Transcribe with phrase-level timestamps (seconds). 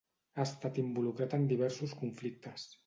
[0.37, 2.71] Ha estat involucrat en diversos conflictes.